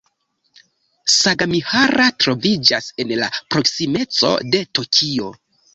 Sagamihara 1.17 2.07
troviĝas 2.25 2.91
en 3.05 3.15
la 3.23 3.31
proksimeco 3.43 4.37
de 4.53 4.69
Tokio. 4.79 5.35